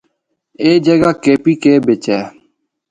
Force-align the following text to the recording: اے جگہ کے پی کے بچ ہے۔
اے 0.61 0.69
جگہ 0.85 1.11
کے 1.23 1.33
پی 1.43 1.53
کے 1.63 1.73
بچ 1.85 2.03
ہے۔ 2.13 2.21